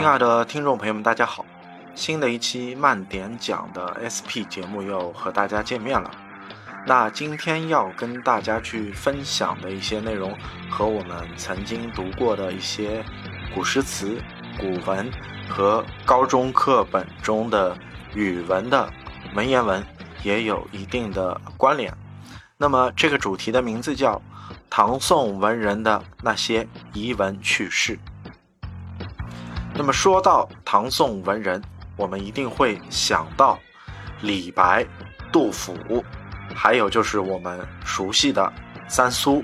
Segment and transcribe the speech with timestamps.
[0.00, 1.44] 亲爱的听众朋友们，大家好！
[1.94, 6.10] 新的一期慢点讲的 SP 节目又和大家见面了。
[6.86, 10.34] 那今天要跟大家去分享的一些内容，
[10.70, 13.04] 和我们曾经读过的一些
[13.54, 14.18] 古诗词、
[14.58, 15.10] 古文
[15.50, 17.76] 和高中课本中的
[18.14, 18.90] 语文的
[19.34, 19.84] 文言文
[20.22, 21.94] 也有一定的关联。
[22.56, 24.22] 那么这个主题的名字叫
[24.70, 27.98] 唐宋文人的那些遗文趣事。
[29.80, 31.58] 那么说到唐宋文人，
[31.96, 33.58] 我们一定会想到
[34.20, 34.86] 李白、
[35.32, 36.04] 杜甫，
[36.54, 38.52] 还有就是我们熟悉的
[38.88, 39.42] 三苏。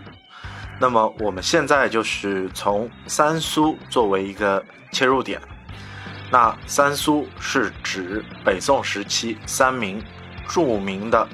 [0.78, 4.62] 那么我们现在就是从三苏作为一个
[4.92, 5.40] 切入点。
[6.30, 10.04] 那三苏是指北宋时期三名
[10.46, 11.26] 著名的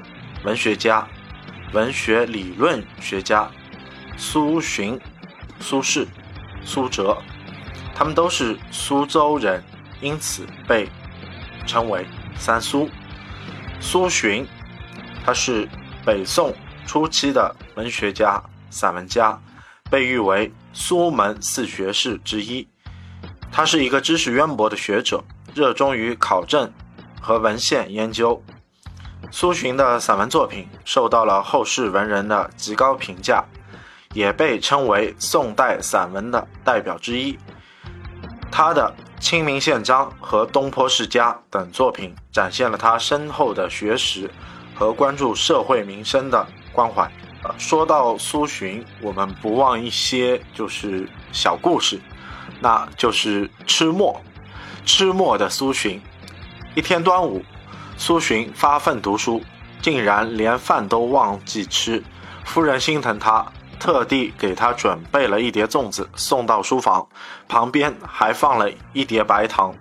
[0.45, 1.05] 文学家、
[1.73, 3.51] 文学理论学家：
[4.15, 4.97] 苏洵、
[5.59, 6.07] 苏轼、
[6.63, 7.21] 苏辙。
[7.95, 9.63] 他们都是苏州人，
[10.01, 10.89] 因此被
[11.65, 12.05] 称为
[12.37, 12.89] 三苏。
[13.79, 14.45] 苏洵，
[15.25, 15.67] 他是
[16.05, 16.53] 北宋
[16.85, 19.39] 初期的文学家、散文家，
[19.89, 22.67] 被誉为苏门四学士之一。
[23.51, 26.71] 他是一个知识渊博的学者，热衷于考证
[27.21, 28.43] 和文献研究。
[29.31, 33.43] 苏洵的散文作品受到了后世文人的极高评价，
[34.13, 37.37] 也被称为宋代散文的代表之一。
[38.55, 44.29] 他的《清明宪章》和《东坡世家》等作品，展现了他深厚的学识
[44.75, 47.11] 和关注社会民生的关怀。
[47.41, 51.99] 呃，说到苏洵，我们不忘一些就是小故事，
[52.59, 54.21] 那就是吃墨。
[54.85, 55.99] 吃墨的苏洵，
[56.75, 57.43] 一天端午，
[57.97, 59.41] 苏洵发奋读书，
[59.81, 62.03] 竟然连饭都忘记吃，
[62.45, 63.43] 夫人心疼他。
[63.83, 67.05] 特地给他准备了一碟粽子送到书房，
[67.49, 69.75] 旁边还放了一碟白糖。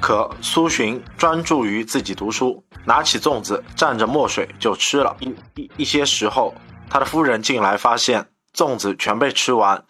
[0.00, 5.14] 可苏洵专注于自己读书，拿起粽子蘸着墨水就吃了。
[5.20, 6.54] 一一一些时候，
[6.88, 9.84] 他的夫人进来发现粽子全被吃完，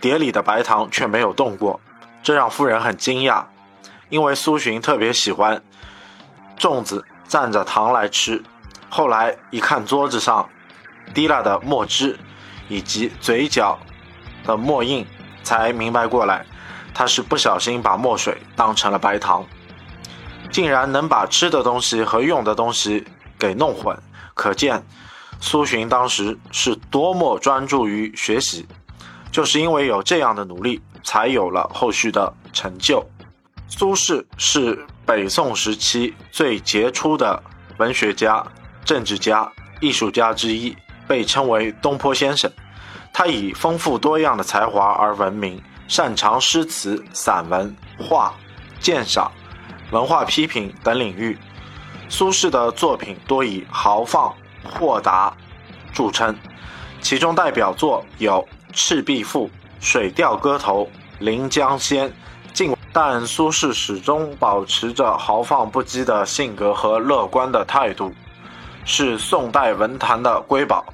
[0.00, 1.82] 碟里的白糖却没有动过，
[2.22, 3.44] 这让夫人很惊讶，
[4.08, 5.62] 因为苏洵特别喜欢
[6.58, 8.42] 粽子蘸着糖来吃。
[8.88, 10.48] 后来一看桌子上。
[11.12, 12.18] 滴蜡的墨汁，
[12.68, 13.78] 以及嘴角
[14.44, 15.06] 的墨印，
[15.42, 16.44] 才明白过来，
[16.94, 19.44] 他是不小心把墨水当成了白糖，
[20.50, 23.04] 竟然能把吃的东西和用的东西
[23.38, 23.96] 给弄混，
[24.34, 24.82] 可见
[25.40, 28.66] 苏洵当时是多么专注于学习。
[29.30, 33.02] 就是因为有这样的努力，才有了后续的成就。
[33.66, 37.42] 苏轼是北宋时期最杰出的
[37.78, 38.46] 文学家、
[38.84, 40.76] 政治家、艺术家之一。
[41.06, 42.50] 被称为东坡先生，
[43.12, 48.34] 他以丰富多样的才华而闻名，擅长诗词、散文、画、
[48.80, 49.30] 鉴赏、
[49.90, 51.38] 文化批评等领域。
[52.08, 55.32] 苏轼的作品多以豪放豁达
[55.92, 56.36] 著称，
[57.00, 59.46] 其中代表作有《赤壁赋》
[59.80, 60.84] 《水调歌头》
[61.18, 62.08] 《临江仙》。
[62.52, 68.12] 尽但苏轼始终保持着豪放不羁的性格和乐观的态度。
[68.84, 70.84] 是宋代文坛的瑰宝，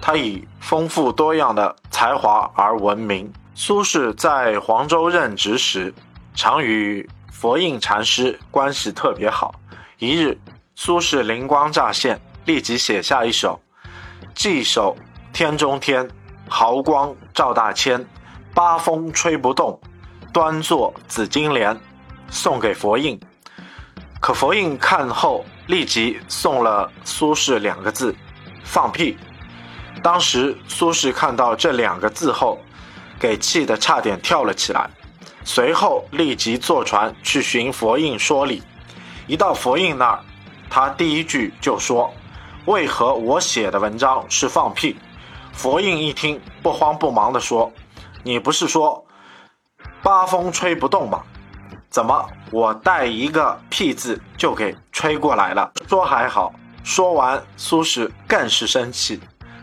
[0.00, 3.32] 他以丰富多样的才华而闻名。
[3.54, 5.92] 苏轼在黄州任职时，
[6.34, 9.54] 常与佛印禅师关系特别好。
[9.98, 10.38] 一日，
[10.74, 13.60] 苏轼灵光乍现，立即写下一首
[14.34, 14.96] 《寄首
[15.32, 16.08] 天中天》，
[16.48, 18.04] 毫光照大千，
[18.54, 19.80] 八风吹不动，
[20.32, 21.78] 端坐紫金莲，
[22.28, 23.20] 送给佛印。
[24.20, 25.44] 可佛印看后。
[25.66, 28.14] 立即送了苏轼两个字
[28.64, 29.16] ：“放屁。”
[30.02, 32.58] 当时苏轼看到这两个字后，
[33.18, 34.90] 给气得差点跳了起来。
[35.44, 38.62] 随后立即坐船去寻佛印说理。
[39.26, 40.20] 一到佛印那儿，
[40.68, 42.12] 他第一句就说
[42.66, 44.96] ：“为何我写的文章是放屁？”
[45.52, 47.72] 佛印一听，不慌不忙地说
[48.24, 49.06] ：“你不是说
[50.02, 51.22] 八风吹不动吗？”
[51.94, 55.70] 怎么，我带一个屁字就给吹过来了？
[55.88, 56.52] 说还好，
[56.82, 59.20] 说完，苏轼更是生气，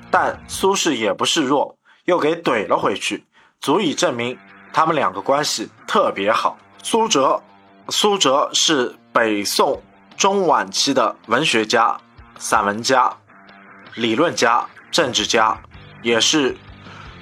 [0.09, 1.75] 但苏轼也不示弱，
[2.05, 3.25] 又给怼了回去，
[3.59, 4.39] 足以证明
[4.71, 6.57] 他们两个关系特别好。
[6.81, 7.43] 苏辙，
[7.89, 9.83] 苏辙是北宋
[10.15, 11.99] 中晚期的文学家、
[12.39, 13.11] 散文家、
[13.95, 15.61] 理论家、政治家，
[16.01, 16.55] 也是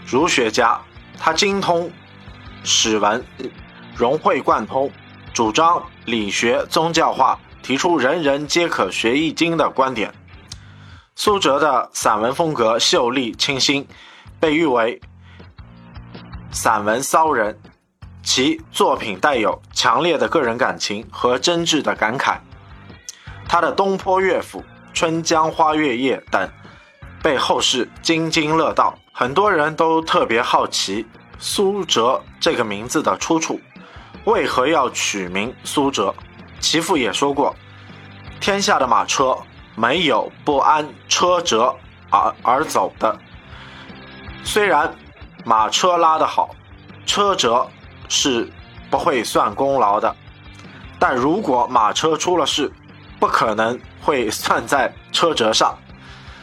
[0.06, 0.80] 儒学家，
[1.18, 1.92] 他精通
[2.64, 3.26] 史文。
[4.00, 4.90] 融会贯通，
[5.34, 10.14] 主张理学宗教化，提出人人皆可学易经的观点。
[11.18, 13.86] 苏辙的散文风格秀丽清新，
[14.40, 15.02] 被誉为
[16.50, 17.60] 散文骚人，
[18.24, 22.38] 其作品带有强烈的个人感情和真挚的感慨。
[23.50, 24.62] 他的《东坡乐府》
[24.94, 26.50] 《春江花月夜》等
[27.22, 31.06] 被后世津津乐道，很多人都特别好奇
[31.38, 33.60] 苏辙这个名字的出处，
[34.26, 36.14] 为何要取名苏辙？
[36.60, 37.56] 其父也说过
[38.42, 39.38] ：“天下的马车
[39.76, 41.74] 没有不按车辙
[42.10, 43.18] 而而走的。
[44.44, 44.94] 虽然
[45.46, 46.54] 马车拉得好，
[47.06, 47.68] 车辙
[48.10, 48.52] 是
[48.90, 50.16] 不会算功劳的。
[51.00, 52.70] 但如果马车出了事，
[53.20, 55.78] 不可能会算在车辙上。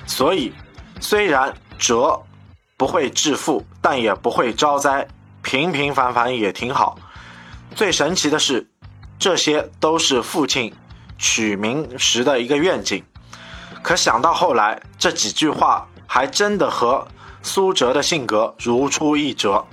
[0.07, 0.53] 所以，
[0.99, 2.19] 虽然辙
[2.79, 5.07] 不会致富，但也不会招灾，
[5.43, 6.99] 平平凡凡也挺好。
[7.75, 8.67] 最神奇的是。”
[9.19, 10.71] 这些都是父亲
[11.17, 13.03] 取名时的一个愿景，
[13.83, 17.09] 可想到后来，这几句话还真的和
[17.43, 19.65] 苏辙的性格如出一辙。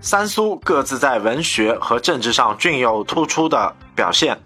[0.00, 4.40] 三苏各自在文学和政治上均有突出的表现，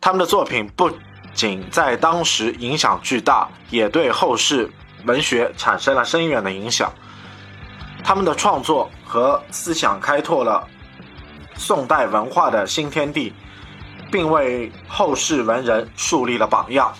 [0.00, 0.90] 他们的作品不
[1.32, 4.68] 仅在当时影响巨大，也对后世
[5.06, 6.92] 文学产生了深远的影响。
[8.02, 10.66] 他们的创作和思想开拓了
[11.56, 13.32] 宋代文化的新天地。
[14.14, 16.94] 并为后世文人树立了榜样。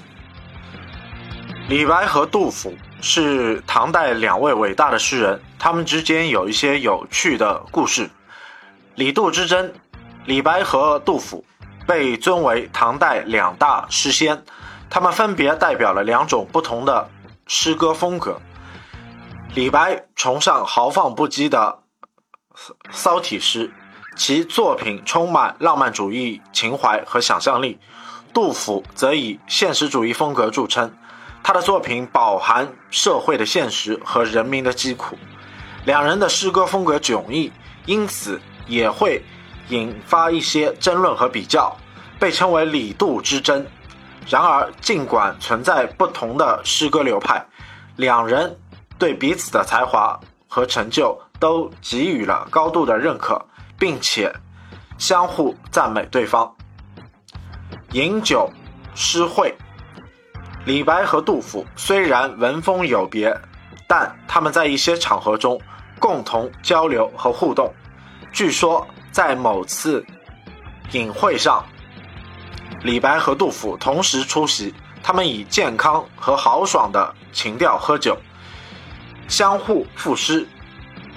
[1.68, 8.10] 李白和杜甫是唐代两位伟大的诗人，他们之间有一些有趣的故事。
[8.96, 9.72] 李杜之争，
[10.24, 11.44] 李白和杜甫
[11.86, 14.42] 被尊为唐代两大诗仙，
[14.90, 17.08] 他们分别代表了两种不同的
[17.46, 18.40] 诗歌风格。
[19.54, 21.78] 李白崇尚豪放不羁的
[22.90, 23.70] 骚体诗。
[24.16, 27.78] 其作品充满浪漫主义情怀和想象力，
[28.32, 30.92] 杜甫则以现实主义风格著称。
[31.42, 35.18] 他的作品饱含社会的现实和人民的疾苦，
[35.84, 37.52] 两人的诗歌风格迥异，
[37.84, 39.22] 因此也会
[39.68, 41.76] 引发一些争论和比较，
[42.18, 43.66] 被称为李杜之争。
[44.26, 47.44] 然而，尽管存在不同的诗歌流派，
[47.96, 48.56] 两人
[48.98, 50.18] 对彼此的才华
[50.48, 53.44] 和成就都给予了高度的认可。
[53.78, 54.32] 并且
[54.98, 56.54] 相互赞美对方。
[57.92, 58.50] 饮酒
[58.94, 59.54] 诗会，
[60.64, 63.36] 李白和杜甫虽然文风有别，
[63.86, 65.60] 但他们在一些场合中
[65.98, 67.72] 共同交流和互动。
[68.32, 70.04] 据说在某次
[70.90, 71.64] 饮会上，
[72.82, 78.18] 李白和杜甫同时出席，他们以健康和豪爽的情调喝酒，
[79.28, 80.46] 相互赋诗，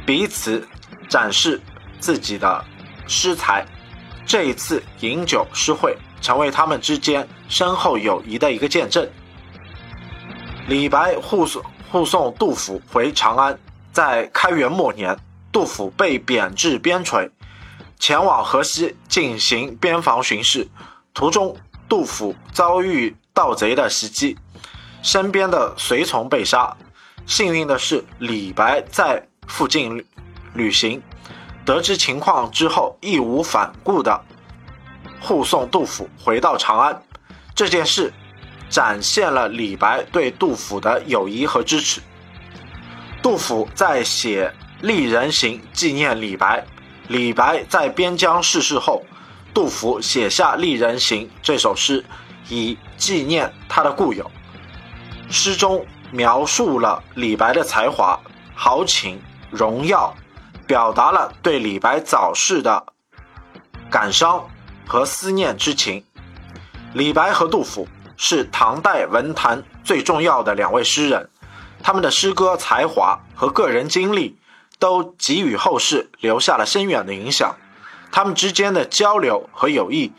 [0.06, 0.68] 彼此
[1.10, 1.60] 展示。
[2.00, 2.64] 自己的
[3.08, 3.66] 诗才，
[4.26, 9.08] 这一次饮酒诗会成为他们之间深厚友谊的一个见证。
[10.68, 13.58] 李白护送护送杜甫回长安，
[13.94, 15.18] 在开元末年，
[15.52, 17.30] 杜甫被贬至边陲，
[17.98, 20.68] 前往河西进行边防巡视，
[21.14, 21.56] 途中
[21.88, 24.38] 杜甫遭遇盗贼的袭击，
[25.02, 26.76] 身边的随从被杀。
[27.26, 30.06] 幸运的是，李白在附近
[30.54, 31.02] 旅行。
[31.68, 34.24] 得知情况之后，义无反顾地
[35.19, 37.04] 护送杜甫回到长安。
[37.54, 38.14] 这件事
[38.69, 42.00] 展现了李白对杜甫的友谊和支持。
[43.22, 44.48] 杜甫在写
[44.86, 46.66] 《丽人行》纪念李白，
[47.10, 49.03] 李白在边疆逝世后，
[49.53, 52.06] 杜甫写下《丽人行》这首诗，
[52.48, 54.32] 以纪念他的故友。
[55.30, 58.18] 诗中描述了李白的才华、
[58.56, 60.15] 豪情、荣耀。
[60.67, 62.86] 表达了对李白早逝的
[63.89, 64.50] 感伤
[64.86, 66.03] 和思念之情。
[66.93, 71.29] 李白和杜甫是唐代文坛最重要的两位诗人，
[71.81, 74.38] 他们的诗歌才华和个人经历
[74.77, 77.55] 都给予后世留下了深远的影响。
[78.12, 80.12] 他们之间的交流和友谊，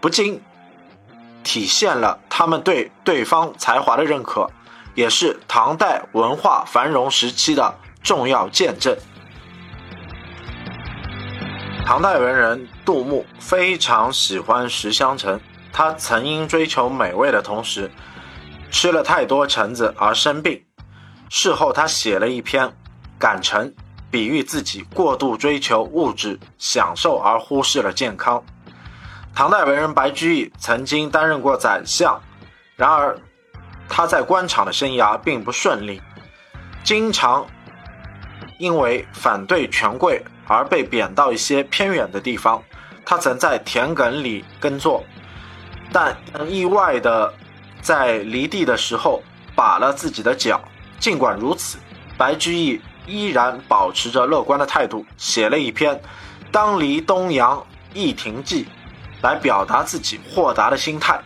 [0.00, 0.40] 不仅
[1.42, 4.50] 体现了他们对对方才华的认可，
[4.94, 8.96] 也是唐代文化繁荣时期的重要见证。
[11.86, 15.40] 唐代文人杜牧非常喜欢十香橙，
[15.72, 17.88] 他曾因追求美味的同时，
[18.72, 20.64] 吃了太多橙子而生病。
[21.30, 22.66] 事后，他写了一篇
[23.20, 23.70] 《感橙》，
[24.10, 28.44] 比喻自己过度追求物质享受而忽视了健康。
[29.32, 32.20] 唐代文人白居易曾经担任过宰相，
[32.74, 33.16] 然而
[33.88, 36.02] 他在官场的生涯并不顺利，
[36.82, 37.46] 经常
[38.58, 40.24] 因为反对权贵。
[40.46, 42.62] 而被贬到一些偏远的地方，
[43.04, 45.04] 他曾在田埂里耕作，
[45.92, 46.16] 但
[46.48, 47.32] 意外的
[47.80, 49.22] 在犁地的时候
[49.54, 50.60] 把了自己的脚。
[50.98, 51.78] 尽管如此，
[52.16, 55.94] 白居易依然保持着乐观的态度，写了一篇
[56.50, 58.64] 《当离东阳驿亭记》
[59.22, 61.20] 来表达自己豁达的心态。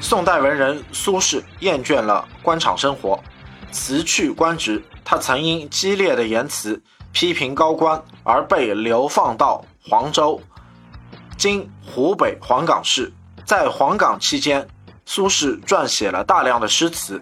[0.00, 3.22] 宋代文人苏轼厌倦了官场生活，
[3.70, 4.82] 辞去官职。
[5.04, 6.80] 他曾因激烈的言辞
[7.12, 10.40] 批评高官而被流放到黄州
[11.36, 13.12] （今湖北黄冈市）。
[13.44, 14.66] 在黄冈期间，
[15.04, 17.20] 苏轼撰写了大量的诗词，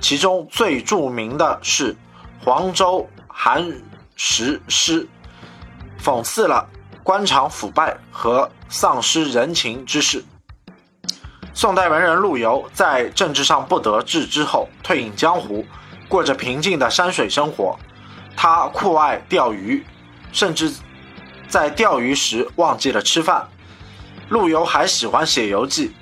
[0.00, 1.94] 其中最著名的是
[2.44, 3.82] 《黄州寒
[4.14, 5.02] 食诗》，
[6.04, 6.68] 讽刺了
[7.02, 10.24] 官场腐败和丧失人情之事。
[11.54, 15.64] 宋代文人陆游在政治上不得志之后，退隐江湖。
[16.08, 17.78] 过着平静的山水生活，
[18.36, 19.84] 他酷爱钓鱼，
[20.32, 20.72] 甚至
[21.48, 23.48] 在钓鱼时忘记了吃饭。
[24.28, 25.92] 陆游还喜欢写游记，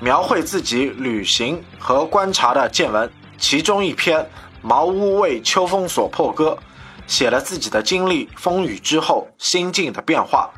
[0.00, 3.10] 描绘自己旅行和观察的见闻。
[3.38, 4.20] 其中一篇
[4.62, 6.58] 《茅屋为秋风所破歌》，
[7.06, 10.50] 写了自己的经历风雨之后心境的变化。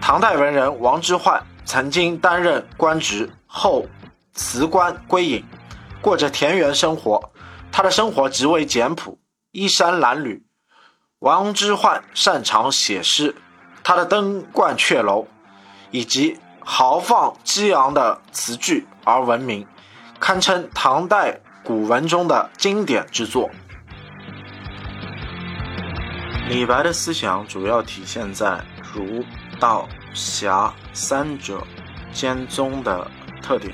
[0.00, 3.86] 唐代文人王之涣曾经担任官职后
[4.34, 5.44] 辞官归隐。
[6.00, 7.30] 过着田园生活，
[7.70, 9.18] 他的生活极为简朴，
[9.52, 10.42] 衣衫褴褛。
[11.20, 13.36] 王之涣擅长写诗，
[13.84, 15.28] 他的登鹳雀楼
[15.90, 19.66] 以及豪放激昂的词句而闻名，
[20.18, 23.48] 堪称唐代古文中的经典之作。
[26.48, 28.60] 李白的思想主要体现在
[28.92, 29.24] 儒、
[29.60, 31.62] 道、侠三者
[32.12, 33.08] 兼宗的
[33.40, 33.72] 特点，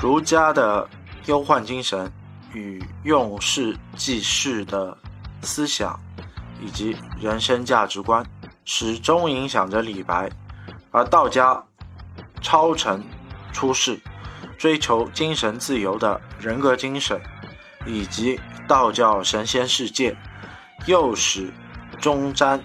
[0.00, 0.88] 儒家的。
[1.26, 2.10] 忧患精神
[2.54, 4.96] 与用事济世的
[5.42, 5.98] 思想，
[6.60, 8.24] 以及人生价值观，
[8.64, 10.28] 始终影响着李白；
[10.90, 11.62] 而道家
[12.40, 13.02] 超尘
[13.52, 13.98] 出世，
[14.58, 17.20] 追求精神自由的人格精神，
[17.86, 20.16] 以及道教神仙世界，
[20.86, 21.52] 又使
[22.00, 22.60] 忠瞻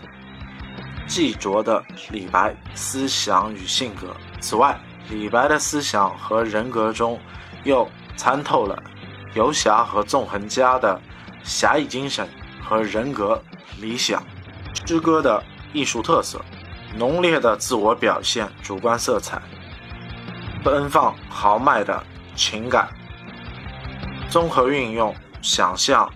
[1.07, 4.15] 既着的李白思想与性格。
[4.39, 4.79] 此外，
[5.09, 7.19] 李白的思想和人格中
[7.63, 7.87] 又。
[8.17, 8.81] 参透了
[9.33, 10.99] 游侠和纵横家的
[11.43, 12.27] 侠义精神
[12.63, 13.41] 和人格
[13.79, 14.23] 理想，
[14.85, 15.43] 诗歌的
[15.73, 16.43] 艺术特色，
[16.95, 19.41] 浓烈的自我表现主观色彩，
[20.63, 22.03] 奔放豪迈的
[22.35, 22.89] 情感，
[24.29, 26.11] 综合运用想象、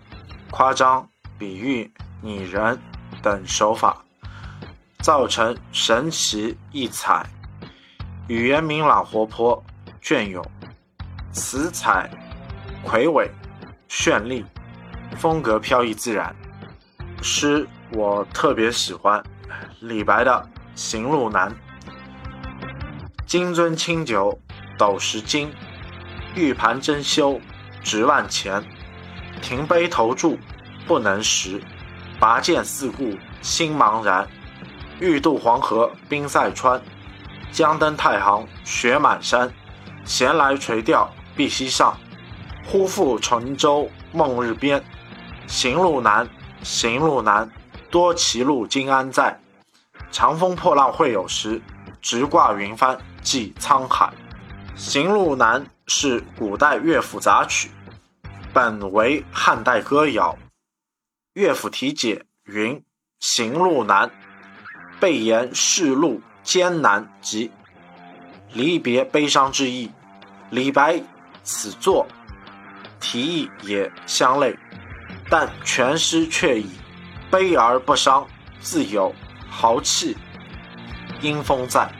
[0.49, 1.91] 夸张、比喻、
[2.21, 2.79] 拟人
[3.21, 4.03] 等手法，
[4.99, 7.25] 造成神奇异彩，
[8.27, 9.63] 语言明朗活泼，
[10.01, 10.43] 隽永。
[11.31, 12.09] 词彩
[12.83, 13.29] 魁伟、
[13.89, 14.43] 绚丽，
[15.15, 16.35] 风格飘逸自然。
[17.21, 19.23] 诗我特别喜欢
[19.79, 20.31] 李白的
[20.73, 21.49] 《行路难》
[23.25, 24.39] ：“金樽清酒
[24.77, 25.53] 斗十斤，
[26.35, 27.39] 玉盘珍羞
[27.83, 28.63] 值万钱。
[29.41, 30.37] 停杯投箸
[30.87, 31.61] 不能食，
[32.19, 34.27] 拔剑四顾心茫然。
[34.99, 36.81] 欲渡黄河冰塞川，
[37.51, 39.51] 将登太行雪满山。
[40.03, 41.97] 闲来垂钓。”碧溪上，
[42.65, 44.83] 忽复乘舟梦日边。
[45.47, 46.29] 行路难，
[46.63, 47.49] 行路难，
[47.89, 49.39] 多歧路，今安在？
[50.11, 51.61] 长风破浪会有时，
[52.01, 54.13] 直挂云帆济沧海。
[54.75, 57.69] 行路难是古代乐府杂曲，
[58.53, 60.37] 本为汉代歌谣。
[61.33, 62.83] 乐府题解云
[63.19, 64.09] ：“行路难，
[64.99, 67.51] 备言世路艰难及
[68.53, 69.91] 离别悲伤之意。”
[70.49, 71.03] 李白。
[71.43, 72.05] 此作
[73.01, 74.57] 题意也相类，
[75.29, 76.69] 但全诗却以
[77.29, 78.25] 悲而不伤，
[78.61, 79.13] 自有
[79.49, 80.15] 豪气
[81.19, 81.91] 英风在。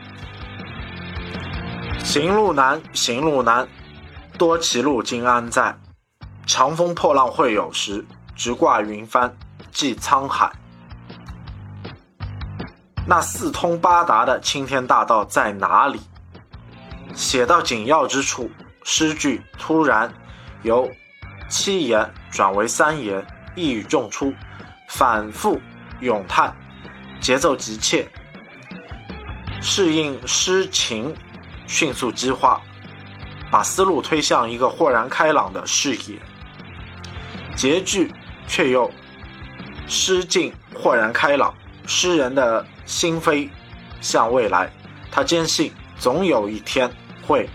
[2.04, 3.68] 行路难，行路难，
[4.38, 5.76] 多歧路，今安在？
[6.46, 8.06] 长风破浪会有时，
[8.36, 9.36] 直挂云帆
[9.72, 10.52] 济沧海。
[13.08, 16.00] 那四通八达的青天大道在哪里？
[17.14, 18.50] 写到紧要之处。
[18.84, 20.12] 诗句突然
[20.64, 20.90] 由
[21.50, 23.26] 七言转为三言，
[23.56, 24.34] 一语中出，
[24.88, 25.60] 反复
[26.00, 26.56] 咏叹，
[27.20, 28.08] 节奏急切，
[29.62, 31.14] 适应诗情，
[31.68, 32.62] 迅速激化，
[33.50, 36.20] 把思路推向一个豁然开朗的视野。
[37.56, 38.14] 结句
[38.48, 38.90] 却又
[39.88, 41.54] 诗境豁然开朗，
[41.86, 43.50] 诗人的心扉
[44.00, 44.72] 向未来，
[45.12, 46.90] 他坚信总有一天
[47.26, 47.50] 会。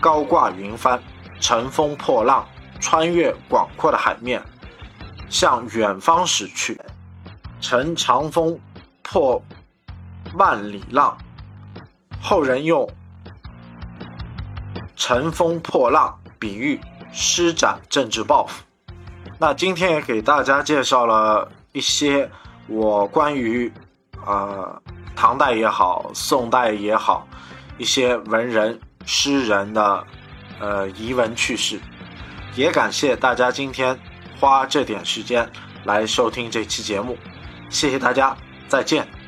[0.00, 1.00] 高挂云帆，
[1.42, 2.46] 乘风破浪，
[2.80, 4.40] 穿越广阔的海面，
[5.28, 6.80] 向远方驶去。
[7.60, 8.58] 乘长风
[9.02, 9.42] 破
[10.34, 11.18] 万里浪，
[12.20, 12.88] 后人用
[14.94, 16.80] 乘风破浪比喻
[17.12, 18.62] 施展政治抱负。
[19.38, 22.30] 那今天也给大家介绍了一些
[22.68, 23.72] 我关于
[24.24, 24.80] 呃
[25.16, 27.26] 唐代也好，宋代也好，
[27.78, 30.06] 一些文人诗人的
[30.62, 31.78] 呃遗闻趣事。
[32.54, 33.98] 也感谢大家今天
[34.38, 35.46] 花这点时间
[35.84, 37.18] 来收听这期节目，
[37.68, 38.36] 谢谢大家，
[38.68, 39.21] 再见。